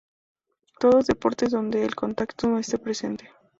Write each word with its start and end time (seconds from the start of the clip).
Todos 0.79 1.05
deportes 1.05 1.51
donde 1.51 1.85
el 1.85 1.93
contacto 1.93 2.47
no 2.47 2.57
este 2.57 2.79
presente. 2.79 3.29